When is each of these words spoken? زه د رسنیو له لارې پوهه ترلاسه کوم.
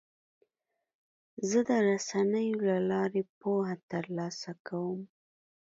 زه 1.49 1.59
د 1.69 1.71
رسنیو 1.89 2.57
له 2.69 2.77
لارې 2.91 3.21
پوهه 3.39 3.75
ترلاسه 3.91 4.51
کوم. 4.67 4.99